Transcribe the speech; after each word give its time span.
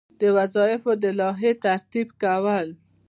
د 0.19 0.21
وظایفو 0.37 0.91
د 1.03 1.05
لایحې 1.19 1.51
ترتیب 1.65 2.07
کول. 2.23 2.67